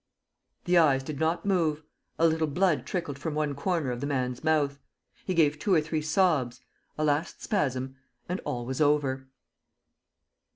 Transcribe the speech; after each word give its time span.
."The 0.65 0.79
eyes 0.79 1.03
did 1.03 1.19
not 1.19 1.45
move. 1.45 1.83
A 2.17 2.25
little 2.25 2.47
blood 2.47 2.87
trickled 2.87 3.19
from 3.19 3.35
one 3.35 3.53
corner 3.53 3.91
of 3.91 4.01
the 4.01 4.07
man's 4.07 4.43
mouth.... 4.43 4.79
He 5.27 5.35
gave 5.35 5.59
two 5.59 5.75
or 5.75 5.81
three 5.81 6.01
sobs.... 6.01 6.59
A 6.97 7.03
last 7.03 7.43
spasm; 7.43 7.97
and 8.27 8.39
all 8.39 8.65
was 8.65 8.81
over 8.81 9.27